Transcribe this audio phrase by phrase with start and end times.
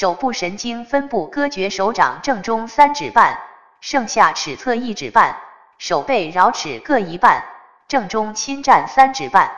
[0.00, 3.36] 手部神经分布割绝手掌正中三指半，
[3.80, 5.34] 剩下尺侧一指半，
[5.76, 7.42] 手背桡尺各一半，
[7.88, 9.50] 正中侵占三指半。